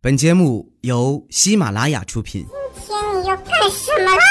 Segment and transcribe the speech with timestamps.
[0.00, 2.46] 本节目由喜马拉雅出品。
[2.86, 4.22] 今天你要干什么啦？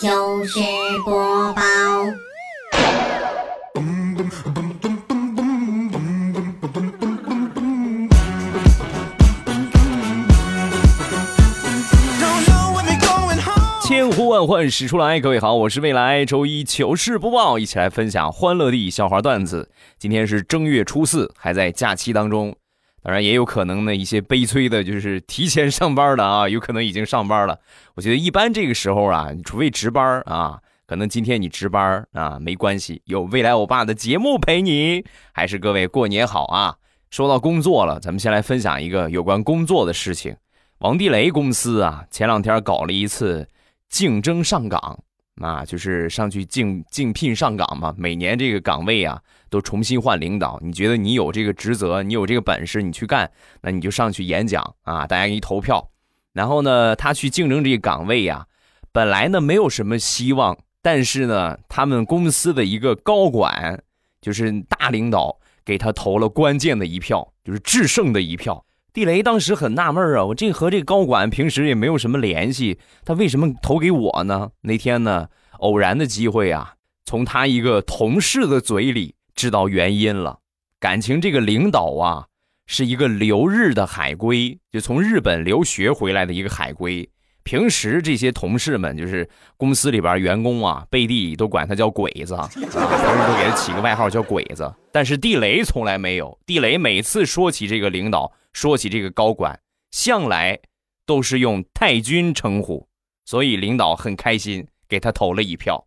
[0.00, 0.58] 就是
[1.04, 1.62] 播报。
[13.86, 19.70] 千呼万唤始出来，各位好，我是未来周一糗事播报，一起来分享欢乐地笑话段子。
[19.98, 22.56] 今天是正月初四，还在假期当中，
[23.02, 27.58] 当然也有可能呢一些悲催的，就是提前上班的啊，有可能已经上班了。
[27.94, 35.04] 我觉得一般这个时候啊，除非值班啊，可能今天你值班啊没关系，有未来欧巴的节目陪你。
[35.32, 36.76] 还是各位过年好啊！
[37.10, 40.36] 说到工作了，咱们先来分享一个有关工作的事情。
[40.78, 43.48] 王地雷公司啊，前两天搞了一次。
[43.92, 45.00] 竞争上岗
[45.40, 47.94] 啊，就是上去竞竞聘上岗嘛。
[47.96, 50.58] 每年这个岗位啊，都重新换领导。
[50.62, 53.30] 你觉得你有这个职责，你有这个本事，你去干，
[53.62, 55.90] 那你就上去演讲啊，大家给你投票。
[56.32, 58.46] 然后呢，他去竞争这个岗位呀，
[58.92, 63.82] 本来呢没有什么希望，但是呢，他们公司的一个高管，
[64.20, 68.64] 就是大领导，给他投了关键的一票，就是制胜的一票。
[68.92, 74.50] 地雷当时很纳闷啊，我这和这高管平时也没有什么联系，他为什么投给我呢？
[74.60, 75.28] 那天呢，
[75.60, 76.74] 偶然的机会啊，
[77.06, 80.40] 从他一个同事的嘴里知道原因了。
[80.78, 82.26] 感情这个领导啊，
[82.66, 87.08] 是一个留日的海归，就从日本留学回来的一个海归。
[87.44, 94.70] 平时这些同事们，就是公司里边员工啊，背地里都管他叫鬼子啊， 平时都给他起个外号叫鬼子。
[94.92, 99.58] 但是地雷从来没有，地雷每次说起这个领导，说起这个高管，
[99.90, 100.58] 向来
[101.06, 102.86] 都是用太君称呼，
[103.24, 105.86] 所以领导很开心，给他投了一票。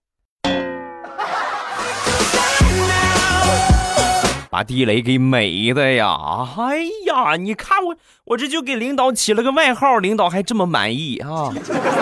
[4.50, 6.48] 把地雷给美的呀！
[6.58, 11.54] 哎呀，你看我，我这就给领导起了个外号，领导还这么满意啊！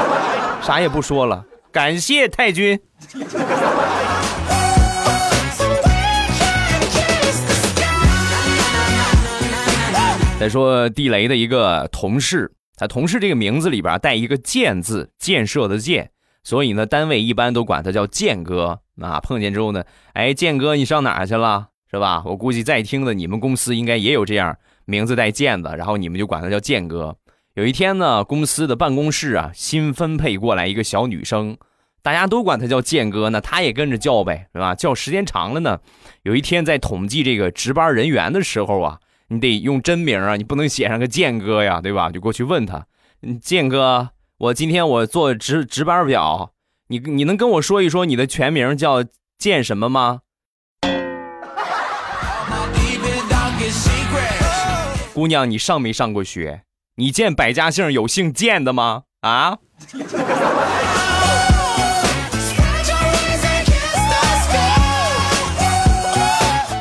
[0.61, 2.79] 啥也不说了，感谢太君。
[10.43, 16.11] 再说地雷的一个同事，他同事这个名字里边带一个“建”字，建设的“建”，
[16.43, 18.81] 所以呢，单位一般都管他叫建哥。
[19.01, 21.69] 啊，碰见之后呢，哎，建哥，你上哪去了？
[21.89, 22.21] 是吧？
[22.25, 27.15] 我估计在听的你们公司应该也有这样名字带“建”的，然后你们就管他叫建哥。
[27.53, 31.55] 有一天呢，公司的办公室啊新分配过来一个小女生，
[32.01, 34.75] 大家都管她叫建哥，那她也跟着叫呗，是吧？
[34.75, 35.79] 叫时间长了呢，
[36.23, 38.99] 有一天在统计这个值班人员的时候啊，
[39.33, 42.11] 你得用真名啊，你不能写上个建哥呀，对吧？
[42.11, 42.85] 就过去问他，
[43.41, 46.51] 建哥，我今天我做值值班表，
[46.89, 49.03] 你你能跟我说一说你的全名叫
[49.39, 50.19] 建什么吗？
[55.15, 56.61] 姑娘，你上没上过学？
[56.97, 59.03] 你见百家姓有姓建的吗？
[59.21, 59.57] 啊？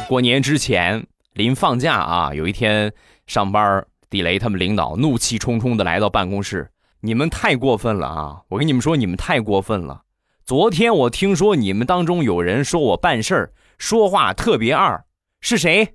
[0.07, 2.93] 过年之前，临放假啊，有一天
[3.27, 6.71] 上班，地雷他们领导怒气冲冲的来到办公室
[7.01, 8.43] ：“你们太过分了啊！
[8.49, 10.03] 我跟你们说，你们太过分了。
[10.45, 15.03] 昨天我听说你们当中有人说我办事儿说话特别二，
[15.41, 15.95] 是谁？”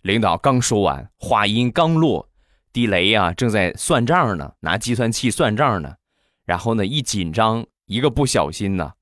[0.00, 2.30] 领导刚说完，话音刚落，
[2.72, 5.96] 地雷呀正在算账呢，拿计算器算账呢。
[6.46, 8.92] 然后呢，一紧张，一个不小心呢，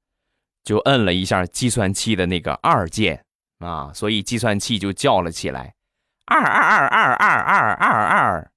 [0.65, 3.25] 就摁了一下计算器的那个二键
[3.61, 5.75] 啊，所以计算器就叫了起来：
[6.27, 8.51] 二二二二二二二二。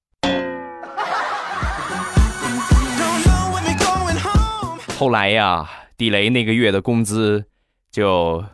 [4.98, 7.46] 后来呀，地雷那个月的工资
[7.90, 8.44] 就。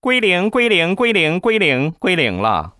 [0.00, 2.72] 归零，归零，归零，归零，归零了。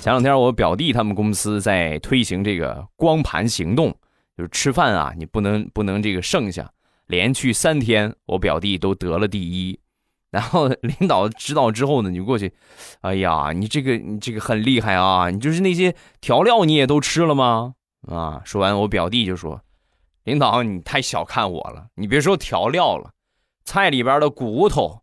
[0.00, 3.92] 前两天我表弟他们公司在推行这个光盘行动，
[4.36, 6.70] 就是吃饭啊，你不能不能这个剩下，
[7.12, 9.78] 连续三天我表弟都得了第一。
[10.32, 12.50] 然后领导知道之后呢，你过去，
[13.02, 17.74] 哎呀，你这个你这个很厉害啊，你就是那些调料你也都吃了吗？
[18.08, 19.60] 啊，说完我表弟就说。
[20.24, 21.88] 领导，你太小看我了。
[21.96, 23.10] 你别说调料了，
[23.66, 25.02] 菜里边的骨头、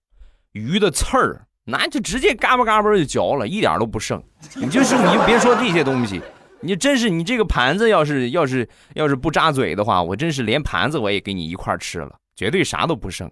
[0.54, 4.24] 鱼的刺儿，那就直接嘎巴嘎巴就嚼了，一点都不剩。
[4.56, 6.20] 你就是你别说这些东西，
[6.62, 13.32] 你真是你这个盘子要是要是要是不扎嘴的话，我真是连盘子我也给你一块吃了，绝对啥都不剩。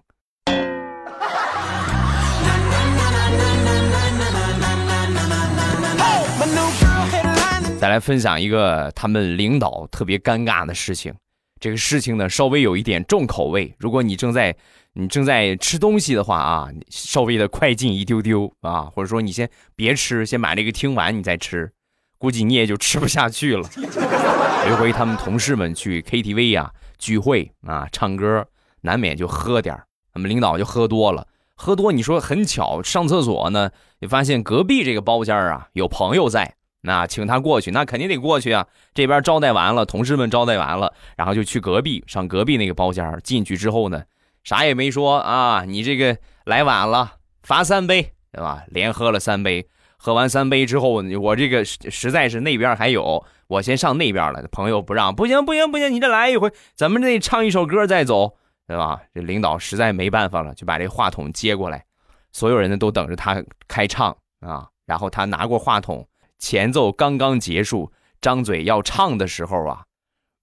[7.78, 11.14] 再来分享一个他们领导特别尴尬的事情。
[11.60, 13.76] 这个事情呢，稍微有一点重口味。
[13.78, 14.56] 如果你正在
[14.94, 21.70] 你正在吃东西的话啊，稍微的快进一丢丢啊，或者说你先别吃，先把这个听完你再吃，
[22.18, 23.70] 估计你也就吃不下去了。
[24.70, 28.46] 有一回他们同事们去 KTV 呀聚会啊唱歌，
[28.82, 29.78] 难免就喝点
[30.14, 38.68] 他们领导就喝多了，喝多你说很巧上厕所呢，你发现隔壁这个包间啊有朋友在，那请他过去，那肯定得过去啊。
[38.94, 44.04] 这边招待完了，同事们招待完了，然后就去隔壁上隔壁那个包间，进去之后呢。
[44.44, 45.66] 啥也没说啊！
[45.68, 48.64] 你这个来晚了，罚三杯，对吧？
[48.70, 49.68] 连喝了三杯，
[49.98, 54.48] 喝完三杯之后，我这个实在是那边还有，我先上那边了。
[54.52, 59.02] 朋友不让，不行不行不行，你再来一回，咱们得唱一首歌再走，对吧？
[59.14, 61.86] 这领导实在没办法了，就把这话筒接过来，
[62.32, 64.70] 所有人呢都等着他开唱啊。
[64.86, 66.08] 然后他拿过话筒，
[66.40, 67.92] 前奏刚刚结束，
[68.22, 69.84] 张嘴要唱的时候啊，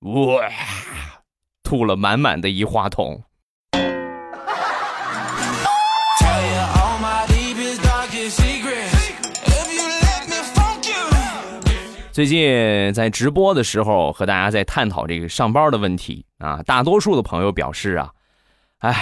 [0.00, 0.50] 哇，
[1.62, 3.22] 吐了满满的一话筒。
[12.14, 18.08] 最近在直播的时候和大家在探讨这个上班的问题啊，大多数的朋友表示啊，
[18.78, 18.94] 哎，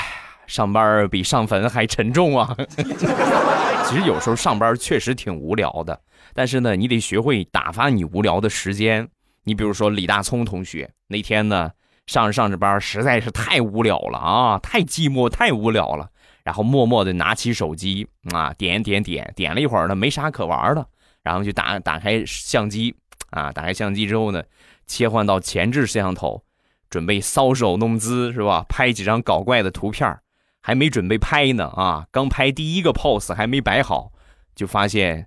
[0.46, 2.56] 上班比上坟还沉重啊。
[3.84, 6.00] 其实有时候上班确实挺无聊的，
[6.32, 9.06] 但是呢，你得学会打发你无聊的时间。
[9.44, 11.70] 你比如说李大聪同学那天呢，
[12.06, 16.08] 上着上着班实在是太无聊了啊，太寂寞，太无聊了，
[16.42, 20.86] 然后默默的拿起手机啊，点点点点了一会儿呢，没啥可玩的，
[21.22, 22.96] 然后就打打开相机。
[23.32, 23.52] 啊！
[23.52, 24.42] 打开相机之后呢，
[24.86, 26.44] 切换到前置摄像头，
[26.88, 28.64] 准备搔首弄姿是吧？
[28.68, 30.18] 拍几张搞怪的图片
[30.60, 32.06] 还没准备拍呢啊！
[32.12, 34.12] 刚拍第一个 pose 还没摆好，
[34.54, 35.26] 就发现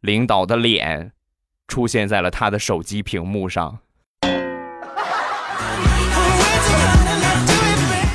[0.00, 1.12] 领导的脸
[1.68, 3.78] 出现在了他的手机屏幕上。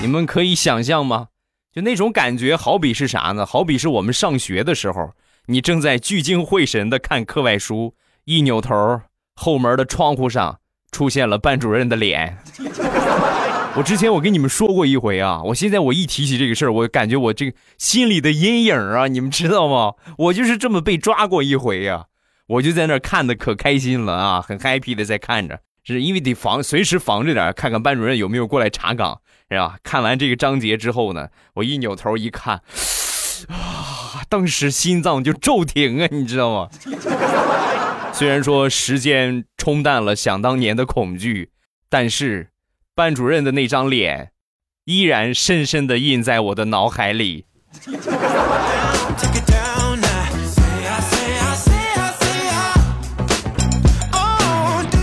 [0.02, 1.28] 你们可以想象吗？
[1.72, 3.46] 就那种感觉，好比是啥呢？
[3.46, 5.14] 好比是我们上学的时候，
[5.46, 9.02] 你正在聚精会神的看课外书，一扭头。
[9.40, 10.60] 后门的窗户上
[10.92, 12.38] 出现了班主任的脸。
[13.76, 19.94] 我之前我跟你们说过一回啊，我现在我一提起这个事儿，我感觉我这个心里的阴影啊，你们知道吗？
[20.18, 22.08] 我就是这么被抓过一回呀。
[22.48, 29.78] 我就在那看的可开心了啊，很 happy 的在看着，是因为得防随时防着点，看看班主任有没有过来查岗，是吧？
[29.84, 32.62] 看完这个章节之后呢，我一扭头一看，
[33.48, 36.70] 啊，当时心脏就骤停啊，你知道吗？
[38.20, 41.52] 虽然说时间冲淡了想当年的恐惧，
[41.88, 42.50] 但是
[42.94, 44.34] 班主任的那张脸
[44.84, 47.46] 依然深深的印在我的脑海里。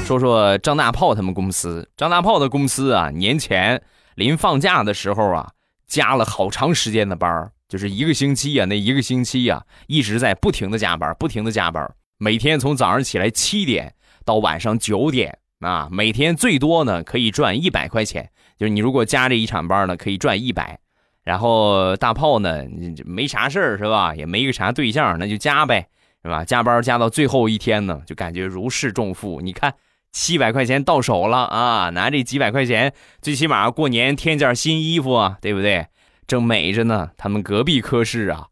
[0.05, 3.83] 说说张大炮他们公司，张大炮的公司啊，年前
[4.15, 5.53] 临放假的时候啊，
[5.87, 11.91] 加了好长时间的班就是一个星期啊，那一个星期啊，一直在不停的加班，不停的加班。
[12.19, 18.31] 每天从早上起来七点到晚上九点啊，每天最多呢可以赚一百块钱。
[18.59, 20.79] 就是你如果加这一场班呢，可以赚一百。
[21.23, 22.65] 然后大炮呢，
[23.05, 24.15] 没啥事儿是吧？
[24.15, 25.89] 也没个啥对象，那就加呗，
[26.23, 26.45] 是吧？
[26.45, 29.41] 加班加到最后一天呢，就感觉如释重负。
[29.41, 29.75] 你看，
[30.13, 35.89] 七百块钱到手了啊，拿这几百块钱，最起码过年添件新衣服啊，对不对？
[36.29, 38.47] 正美着呢，他们隔壁科室啊，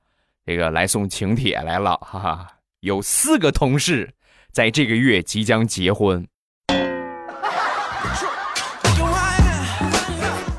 [0.44, 2.48] 这个来送请帖来了，哈哈。
[2.84, 4.12] 有四个同事
[4.52, 6.28] 在这个月即将结婚。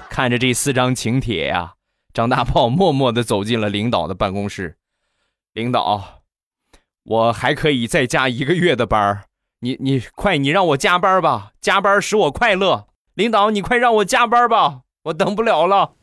[0.10, 1.74] 看着这四张请帖呀，
[2.12, 4.78] 张大炮默默的走进了领导的办公室。
[5.54, 6.24] 领导，
[7.04, 9.26] 我还可以再加一个月的班
[9.60, 12.88] 你你快，你让我加班吧，加班使我快乐。
[13.14, 15.94] 领导，你快让我加班吧，我等不了了。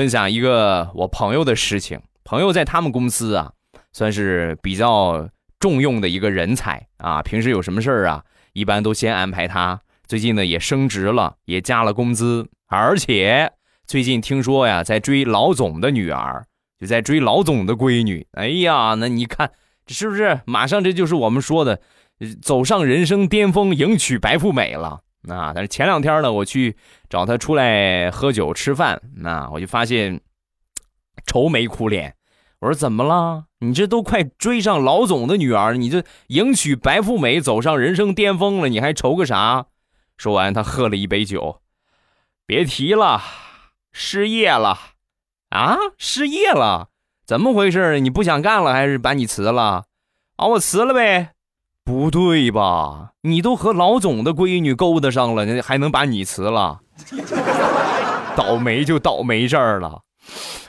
[0.00, 2.00] 分享一个我朋友的事情。
[2.24, 3.52] 朋友在他们公司啊，
[3.92, 5.28] 算是比较
[5.58, 7.20] 重用的一个人才啊。
[7.20, 9.78] 平时有什么事儿啊，一般都先安排他。
[10.08, 13.52] 最近呢，也升职了，也加了工资，而且
[13.86, 16.46] 最近听说呀，在追老总的女儿，
[16.78, 18.26] 就在追老总的闺女。
[18.32, 19.50] 哎呀，那你看
[19.84, 21.78] 这是不是马上这就是我们说的
[22.40, 25.00] 走上人生巅峰，迎娶白富美了？
[25.28, 25.52] 啊！
[25.54, 26.76] 但是前两天呢，我去
[27.08, 30.20] 找他出来喝酒吃饭，那我就发现
[31.26, 32.14] 愁眉苦脸。
[32.60, 33.44] 我说怎么了？
[33.60, 39.66] 你这都快追上老总的女儿，你这迎娶白富美，走上人生巅峰了，你还愁个啥？
[40.16, 41.60] 说完，他喝了一杯酒，
[42.46, 43.22] 别提了，
[43.92, 44.78] 失业了
[45.50, 45.76] 啊！
[45.96, 46.88] 失业了？
[47.26, 48.00] 怎么回事？
[48.00, 49.84] 你不想干了，还是把你辞了？
[50.36, 51.32] 啊，我辞了呗。
[51.90, 53.10] 不对吧？
[53.22, 56.78] 你都和老总的闺女勾搭上了，还能把你辞了？
[58.36, 60.02] 倒霉就倒霉这儿了。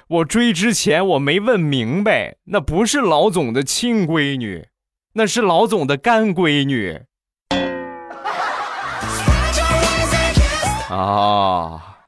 [0.08, 4.66] 我追之前我没问明白，那不是老总的亲闺女，
[5.14, 7.04] 那是老总的干闺女。
[10.90, 12.00] 啊，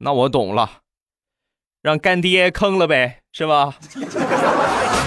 [0.00, 0.70] 那我懂了，
[1.80, 3.76] 让干爹坑了呗，是吧？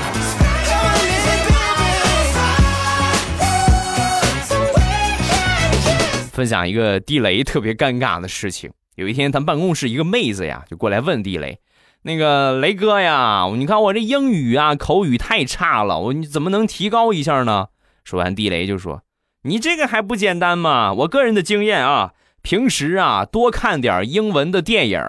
[6.42, 8.72] 分享一个地雷特别尴尬的事情。
[8.96, 11.60] 有一天，咱办公室一个妹子呀，就过来问地雷
[12.02, 17.68] ：“那个雷哥呀，你看我这英语啊口语太差了，我你怎么能提高一下呢？”
[18.04, 19.04] 说完，地雷就说
[19.46, 20.92] ：“你这个还不简单吗？
[20.94, 25.00] 我个人的经验啊。”平时啊，多看点英文的电影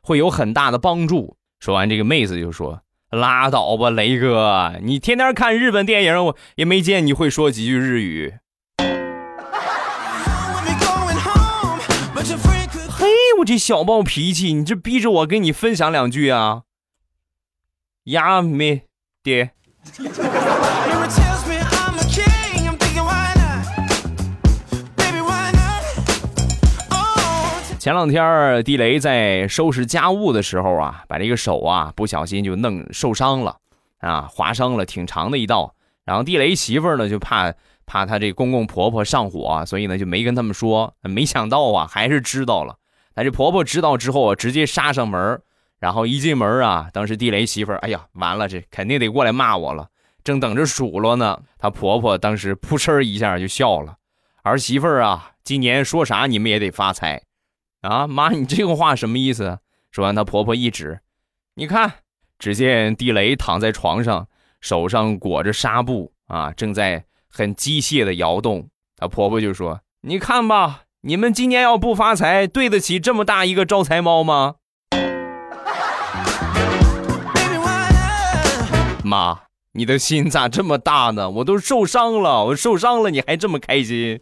[0.00, 1.36] 会有很大的帮助。
[1.58, 2.80] 说完，这个妹子就说
[3.12, 8.32] ：“拉倒吧，雷哥，你天天看日本电影，我也没见你会说几句日语。”
[13.50, 16.62] 这小暴脾气，你这逼着我跟你分享两句啊？
[18.04, 18.84] 呀没
[19.24, 19.50] 爹。
[27.80, 33.56] 前两天地雷在收拾家务的时候啊，把这个手啊不小心就弄受伤了，
[33.98, 35.74] 啊，划伤了，挺长的一道。
[36.04, 37.52] 然后地雷媳妇呢就怕
[37.84, 40.94] 怕他这公公婆婆上火，所以呢就没跟他们说。
[41.02, 42.76] 没想到啊，还是知道了。
[43.24, 45.40] 这婆婆知道之后啊，直接杀上门，
[45.78, 49.88] 然后一进门啊，当时地雷媳妇哎呀，完了，这肯定得过来骂我了。
[50.22, 53.96] 正等着数落呢，她婆婆当时扑哧一下就笑了。
[54.42, 57.22] 儿媳妇啊，今年说啥你们也得发财。
[57.80, 59.58] 啊妈，你这个话什么意思？
[59.90, 61.00] 说完，她婆婆一指，
[61.54, 61.92] 你看，
[62.38, 64.28] 只见地雷躺在床上，
[64.60, 68.68] 手上裹着纱布啊，正在很机械的摇动。
[68.96, 74.56] 她婆婆就说：“你看吧，你们今年要不发财，对得起这么大一个招财猫吗？”
[79.02, 79.38] 妈，
[79.72, 81.30] 你的心咋这么大呢？
[81.30, 84.20] 我都受伤了，我受伤了，你还这么开心？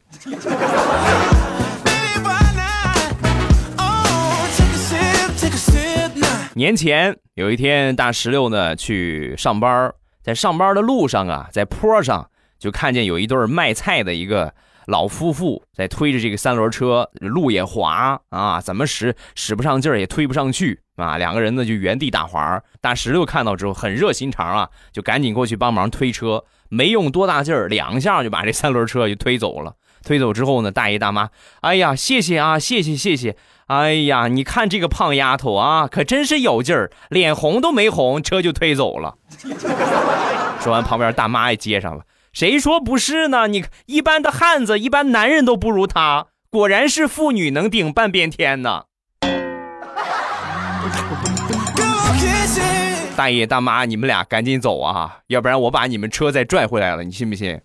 [6.55, 9.93] 年前有一天，大石榴呢去上班，
[10.23, 14.55] 在上班的路上啊，在坡上就看见有一对卖菜的一个
[14.89, 22.59] 老夫妇在推着这个三轮车，路也滑啊，怎么使使不上劲儿，也推不上去啊，两个人呢就原地打滑。
[22.81, 29.75] 大石榴看到之后很热心肠啊，就赶紧过去帮忙推车，没用多大劲儿，两下就把这三轮车就推走了。
[30.05, 31.29] 推走之后呢，大爷大妈，
[31.61, 33.37] 哎呀，谢谢啊，谢谢谢谢。
[33.67, 39.17] 哎呀，你看这个胖丫头啊，可真是有劲儿，脸红都没红，车就推走了。
[40.61, 43.47] 说完，旁边大妈也接上了，谁说不是呢？
[43.49, 48.85] 你一般的汉子，一般男人都不如他，果然是妇女能顶半边天呢。
[53.17, 57.61] 大爷大妈，你们俩赶紧走啊，要不然我把你们车再拽回来了，你信不信？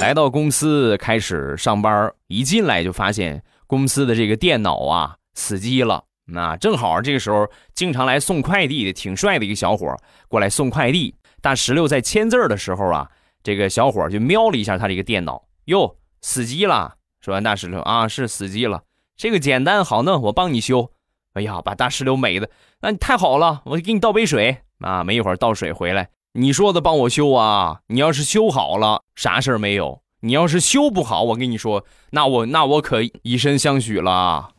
[0.00, 6.04] 来到公司开始上班，一进来就发现公司的这个电脑啊死机了。
[6.30, 9.96] 那正好这个时候，经常来送快递的挺帅的一个小伙
[10.28, 11.14] 过来送快递。
[11.40, 13.08] 大石榴在签字的时候啊，
[13.42, 16.96] 这个小伙就瞄了一下他这个电脑，哟，死机了。
[17.20, 18.82] 说完，大石榴啊是死机了，
[19.16, 20.90] 这个简单好弄，我帮你修。
[21.34, 25.04] 哎呀，把大石榴美的，那你太好了，我给你倒杯水啊。
[25.04, 26.10] 没一会儿倒水回来。
[26.32, 27.80] 你说的帮我修啊？
[27.86, 34.50] 你要是修好了，啥事儿没有；你要是修不好，我跟你说，那我那我可以身相许了。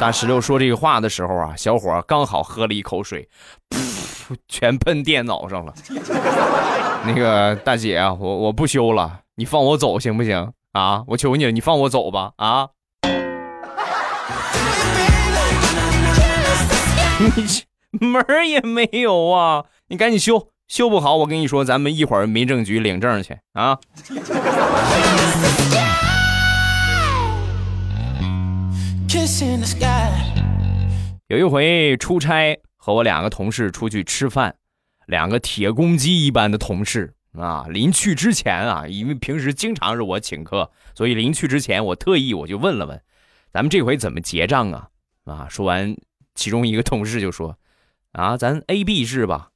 [0.00, 3.28] 大石榴说这个话的时候啊，小伙刚好喝了一口水，
[3.68, 5.74] 噗，全喷电脑上了。
[7.04, 11.04] 那个大姐啊，我我不修了，你放我走行不行啊？
[11.06, 12.68] 我求你了，你放我走吧啊！
[17.92, 19.66] 你门儿也没有啊！
[19.88, 23.78] 你赶紧修，修不好，我跟你说，咱们一会儿民政局领证去啊！
[31.26, 34.54] 有一回出差，和我两个同事出去吃饭，
[35.08, 37.66] 两个铁公鸡一般的同事啊。
[37.68, 43.02] 临去之前啊，因为平时经常是我请客，所以临去之前，我特意我就问了问，
[43.52, 44.88] 咱们这回怎么结账啊？
[45.24, 45.48] 啊！
[45.50, 45.96] 说完，
[46.36, 47.58] 其中一个同事就说
[48.12, 49.50] ：“啊，咱 A B 制吧。”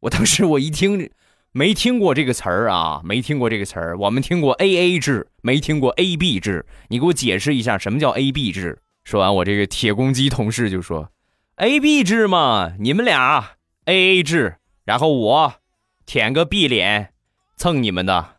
[0.00, 1.10] 我当时我一听，
[1.54, 3.98] 没听过这个词儿啊，没听过这个词儿。
[3.98, 6.64] 我们听过 A A 制，没听过 A B 制。
[6.88, 8.78] 你给我解释一下什么叫 A B 制？
[9.04, 11.10] 说完，我这个铁公鸡同事就说
[11.56, 13.50] ：“A B 制嘛，你们俩
[13.84, 14.56] A A 制，
[14.86, 15.54] 然后我
[16.06, 17.10] 舔个 B 脸
[17.58, 18.36] 蹭你们的。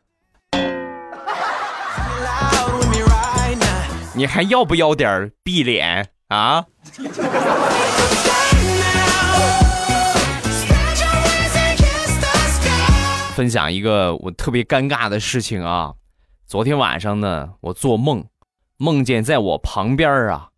[4.16, 6.66] 你还要不要点 B 脸啊？
[13.34, 15.96] 分享一个我特别尴尬的事情啊！
[16.46, 18.26] 昨天晚上呢，我做梦，
[18.78, 20.52] 梦见在我旁边啊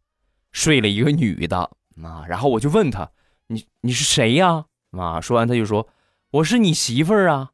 [0.51, 1.71] 睡了一个女的
[2.03, 3.11] 啊，然后我就问她
[3.47, 5.87] ：“你你是谁呀？”啊，说完她就说
[6.31, 7.51] ：“我是你媳妇儿啊！”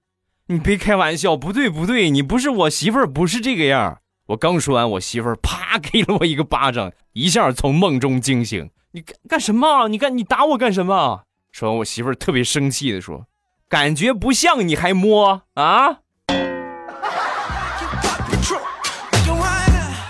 [0.47, 8.71] 你别开玩笑，不对不对，你不是我媳妇儿，不是这个样我刚说完，我媳妇儿啪给了我一个巴掌，一下从梦中惊醒。
[8.93, 9.87] 你干干什么？
[9.87, 11.25] 你干你打我干什么？
[11.51, 13.27] 说完，我媳妇儿特别生气的说。
[13.71, 15.99] 感觉不像你还摸啊？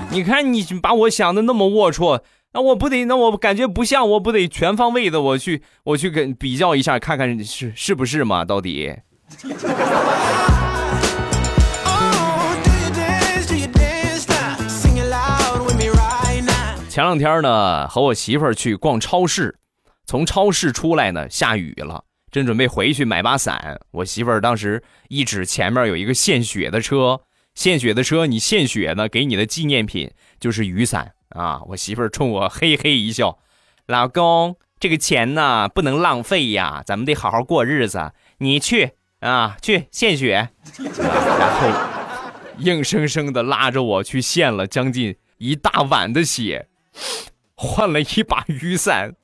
[0.10, 2.22] 你看你把我想的那么龌龊，
[2.54, 8.44] 那我不得那我感觉不像，我不得全方位的我去我去跟比较一下，看看是是不是嘛？
[8.44, 8.96] 到底？
[16.90, 19.60] 前两天呢，和我媳妇儿去逛超市，
[20.08, 22.06] 从超市出来呢，下雨了。
[22.32, 27.22] 正准备回去买把伞，我媳妇儿当时一指前面有一个献血的车，
[27.56, 30.10] 献血的车，你献血呢，给你的纪念品
[30.40, 31.62] 就是雨伞啊！
[31.68, 33.40] 我媳妇儿冲我嘿嘿一笑，
[33.86, 38.14] 老公，这个钱呢不能浪费呀，咱们得好好过日子。
[38.38, 40.50] 你去啊，去献血，
[40.98, 41.70] 然后
[42.60, 46.70] 硬生生的拉着我去献了将近一大碗的血，
[47.56, 49.16] 换了一把雨伞。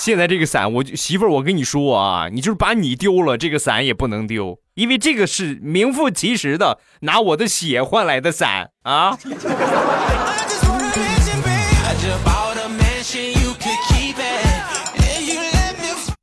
[0.00, 9.18] 现在这个伞，我媳妇儿，我跟你说啊，你就是把你丢了，这个伞也不能丢，因为这个是名副其实的拿我的血换来的伞啊。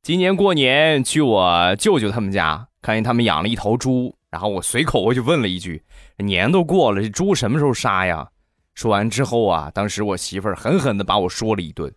[0.02, 5.84] 今年过年去我舅舅他们家，看见他们养了一头猪，然后我随口我就问了一句
[6.18, 8.28] ：“年都过了，这猪什么时候杀呀？”
[8.74, 11.94] 说完之后啊，当时我媳妇儿狠狠的把我说了一顿。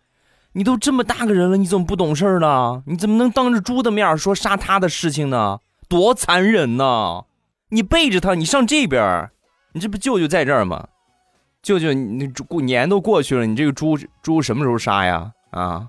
[0.53, 2.83] 你都这么大个人了，你怎么不懂事呢？
[2.85, 5.59] 你怎么能当着猪的面说杀他的事情呢？
[5.87, 7.23] 多残忍呐！
[7.69, 9.29] 你背着他，你上这边，
[9.71, 10.89] 你这不舅舅在这儿吗？
[11.63, 15.31] 舅舅，你过年都过去了，你这个猪猪什么时候杀呀？
[15.51, 15.87] 啊！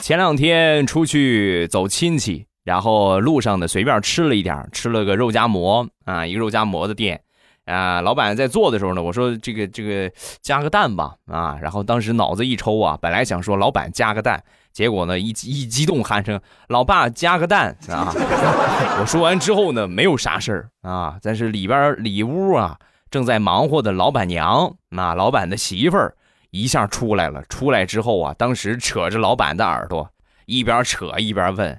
[0.00, 2.46] 前两天出去走亲戚。
[2.64, 7.20] 然后路上呢，随便吃了一点，吃了个肉夹馍啊，一个肉夹馍的店，
[7.66, 18.10] 啊，老板在做的时候呢，我说这个这个加个蛋吧，啊，然后当时脑子一抽啊，本来想说老板加个蛋，结果呢一一激动喊成老爸加个蛋啊，
[18.98, 22.78] 我说完之后呢，没有啥事儿啊，但是里边里屋啊
[23.10, 26.16] 正在忙活的老板娘，那老板的媳妇儿
[26.50, 30.08] 一下出来了，出来之后啊，当时扯着老板的耳朵，
[30.46, 31.78] 一边扯一边问。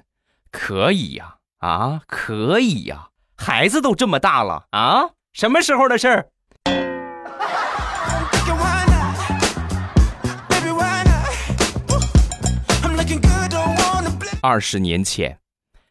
[0.58, 6.30] 可以呀，啊，可以呀，孩子都这么大了啊，什么时候的事儿？
[14.40, 15.38] 二十年前，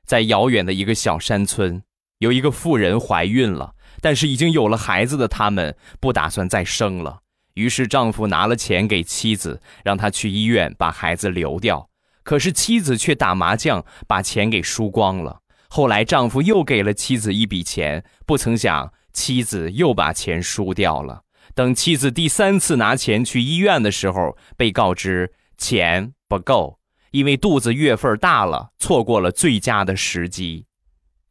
[0.03, 1.83] 在遥远的一个小山村，
[2.17, 7.19] 有一个妇人怀孕了，但是已经有了孩子的他们不打算再生了，
[7.53, 11.87] 于是丈夫拿了钱给妻子，让她去医院把孩子流掉。
[12.25, 15.39] 可是妻子却打麻将把钱给输光了。
[15.69, 21.21] 后来丈夫又给了妻子一笔钱，不曾想妻子又把钱输掉了。
[21.53, 26.79] 等妻子第三次拿钱去医院的时候，被告知钱不够，
[27.11, 30.65] 因为肚子月份大了，错过了最佳的时机。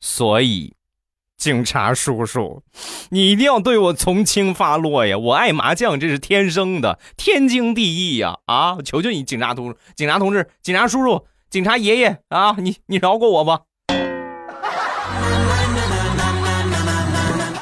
[0.01, 0.75] 所以。
[1.45, 2.63] 警察叔叔，
[3.11, 5.19] 你一定要对我从轻发落呀！
[5.19, 8.39] 我爱麻将，这是天生的，天经地义呀！
[8.47, 13.61] 啊，求求你，警察同警察同志、警察叔叔、警察爷爷啊，你你饶过我吧！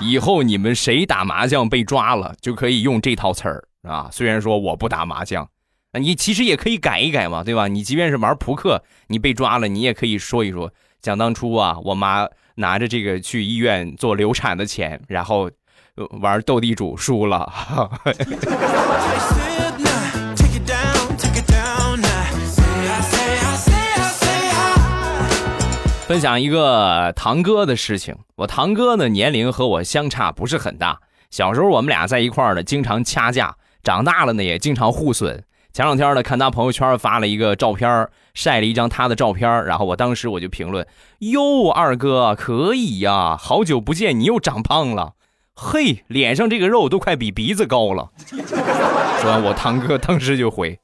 [0.01, 4.09] 以后你们谁打麻将被抓了，就可以用这套词儿啊。
[4.13, 5.49] 虽然说我不打麻将，
[5.93, 7.67] 那你其实也可以改一改嘛，对吧？
[7.67, 12.29] 你即便是玩扑克，你被抓了，你也可以说一说，想当初啊，我妈。
[12.57, 15.51] 拿着这个去医院做流产的钱，然后
[16.21, 17.53] 玩斗地主输了。
[26.07, 35.43] 分享一个堂哥的事情，我堂哥呢年龄和我相差不是很大，小时候我们俩在一块儿呢，经常掐架，长大了呢也经常互损。
[35.73, 40.87] 前两天呢，看他朋友圈发了一个照片，晒了一张他的照片，然后我当时我就评论
[41.21, 45.15] ：“哟，二哥可以呀，好久不见，你又长胖了。
[45.55, 48.11] 嘿，脸上这个肉都快比鼻子高了。
[49.23, 50.79] ”说完，我堂哥当时就回：“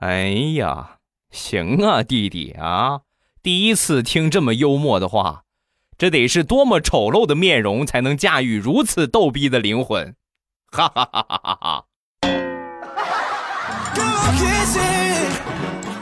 [0.00, 0.96] 哎呀，
[1.30, 3.00] 行啊，弟弟啊，
[3.42, 5.44] 第一次听这么幽默的话，
[5.96, 10.14] 这得是多么丑陋的面容才能驾驭如此逗逼的灵魂。”
[10.70, 11.84] 哈哈哈哈哈哈！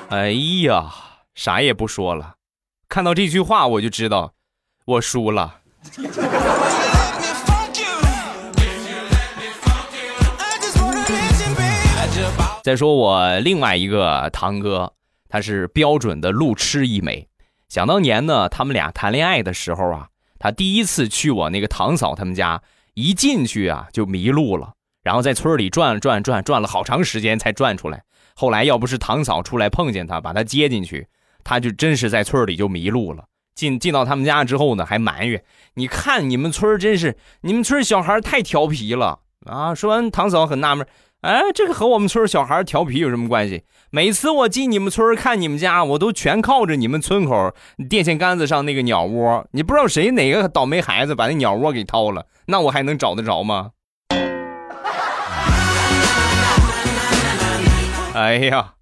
[0.08, 0.30] 哎
[0.62, 0.92] 呀，
[1.34, 2.34] 啥也不说了，
[2.88, 4.32] 看到这句话我就知道
[4.84, 5.60] 我输了。
[12.62, 14.92] 再说我另外一个堂哥，
[15.28, 17.28] 他是标准的路痴一枚。
[17.68, 22.62] 想当年呢，他们俩谈恋爱的时候啊，他第一次去我那个堂嫂他们家，
[22.94, 24.72] 一进去啊就迷路了，
[25.06, 28.02] 然后在村里转转转转了好长时间才转出来。
[28.34, 31.06] 后来要不是堂嫂出来碰见他，把他接进去，
[31.44, 33.26] 他就真是在村里就迷路了。
[33.54, 40.84] 进进到他们家之后呢，还埋怨：“你看你们村真是，你们村小孩太调皮了啊！”说完，堂嫂很纳闷
[41.22, 43.62] ：“哎，这个和我们村小孩调皮有什么关系？
[43.90, 47.54] 每次我进你们村看你们家，我都全靠着你们村口
[47.88, 49.46] 电线杆子上那个鸟窝。
[49.52, 53.70] 你不知道谁哪个倒霉孩子把那鸟窝给掏了，那我还能找得着吗？”
[58.16, 58.72] 哎呀，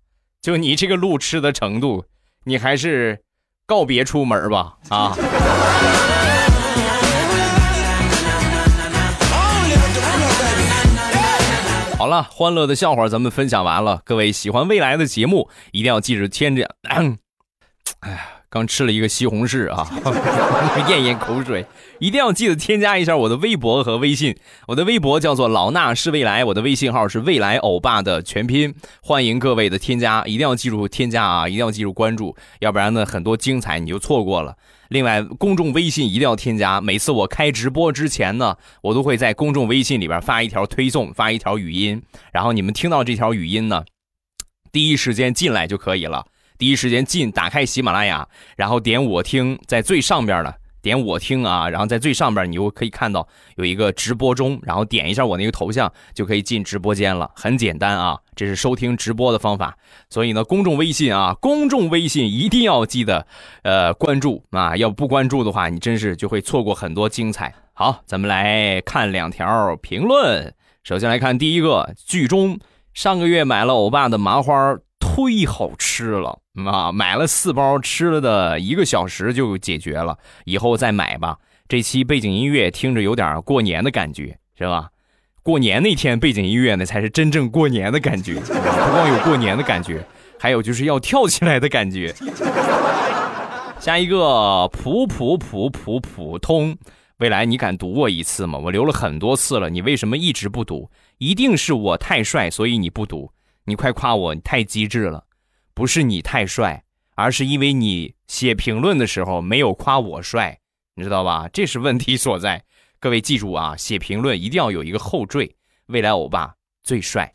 [0.40, 2.04] 就你这个路痴的程度，
[2.44, 3.24] 你还是
[3.66, 5.12] 告别出门吧啊！
[11.98, 14.00] 好了，欢乐的笑话咱们分享完了。
[14.04, 16.76] 各位喜欢未来的节目，一定要记住添着。
[16.86, 17.02] 哎
[18.12, 18.33] 呀。
[18.54, 19.84] 刚吃了一个西红柿啊，
[20.88, 21.66] 咽咽口水，
[21.98, 24.36] 一定要记得添加一下我的微博和微信。
[24.68, 28.72] 我的微博叫做老衲是未来，我的微信号是未来欧巴的全拼。
[29.02, 34.54] 欢迎各位的添加，一定要记住添加啊，一定要记住关注，要不然呢很多精彩你就错过了。
[34.90, 42.00] 另外，公众微信一定要添加，每次我开直播之前呢，我都会在公众微信里边发一条推送，发一条语音，
[42.32, 43.82] 然后你们听到这条语音呢，
[44.70, 46.26] 第一时间进来就可以了。
[46.56, 59.76] 第一时间进，打开喜马拉雅，然后点我听，在最上边的点我听啊，然后在最上边你就可以看到有一个直播中，然后点一下我那个头像就可以进直播间了，很简单啊，这是收听直播的方法。
[60.10, 63.26] 所以呢，公众微信啊，公众微信一定要记得
[63.62, 67.52] 呃关注啊，要不关注的话，你真是就会错过很多精彩。
[67.72, 72.58] 好，咱们来看两条评论，首先来看第一个，剧中
[72.92, 74.76] 上个月买了欧巴的麻花。
[75.14, 76.90] 忒好吃了啊！
[76.90, 81.38] 买了四包，吃了的一个小时就解决了，以后再买吧。
[81.68, 84.88] 这期背景音乐听着有点过年的感觉，是吧？
[85.44, 88.34] 过年那天背景音乐呢，才是真正过年的感觉。
[88.40, 90.04] 不光有过年的感觉，
[90.36, 92.12] 还有就是要跳起来的感觉。
[93.78, 96.76] 下一个普普普普普通，
[97.18, 98.58] 未来你敢读我一次吗？
[98.58, 100.90] 我留了很多次了，你为什么一直不读？
[101.18, 103.30] 一定是我太帅，所以你不读。
[103.66, 105.24] 你快夸我，你太机智了，
[105.72, 110.58] 不是你太帅，而是因为你写评论的时候没有夸我帅，
[110.94, 111.48] 你知道吧？
[111.50, 112.62] 这是问题所在。
[113.00, 117.32] 各位记住啊，写评论一定要有一个后缀，未来欧巴最帅。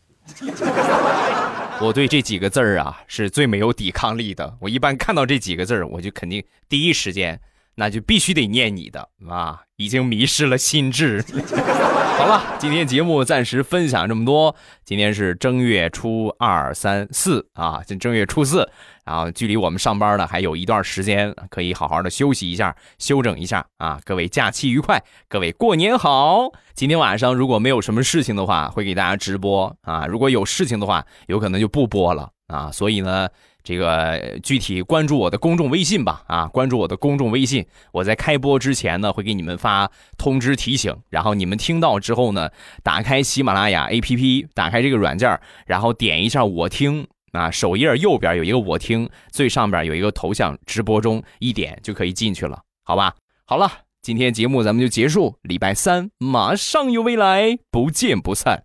[1.82, 4.58] 我对这几个字儿啊是最没有抵抗力的。
[4.62, 7.40] 我一般看到这几个字儿，我就肯定第一时间。
[7.80, 9.62] 那就必须得念你的啊！
[9.78, 11.24] 已经迷失了心智。
[12.20, 14.54] 好了，今天节目暂时分享这么多。
[14.84, 18.70] 今天是正月初二、三、四啊，正月初四，
[19.06, 23.98] 然后距离我们上班呢还有一段时间，可以好好的休息一下、休整一下啊！
[24.04, 26.52] 各位假期愉快，各位过年好。
[26.74, 32.70] 今天晚上如果没有什么事情的话，会给大家直播啊；如果有事情的话，有可能就不播了啊。
[32.70, 33.30] 所以呢。
[33.70, 42.50] 这个具体关注我的公众微信吧，啊，关注我的公众微信，我在开播之前呢会给你们发通知提醒，然后你们听到之后呢，
[42.82, 53.14] 打开喜马拉雅 APP，打开这个软件，然后点一下我听，啊，首页右边有一个我听，最上边有一个头像，直播中一点就可以进去了，好吧？
[53.46, 58.64] 好了，今天节目咱们就结束，礼拜三马上有未来，不见不散。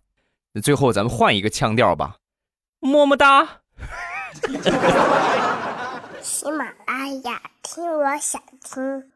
[0.62, 2.16] 最后咱们换一个腔调吧，
[2.80, 3.60] 么么哒。
[6.22, 9.13] 喜马拉雅，听我想听。